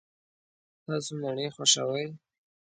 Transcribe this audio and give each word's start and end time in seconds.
تاسو 0.85 1.11
مڼې 1.21 1.47
خوښوئ؟ 1.55 2.05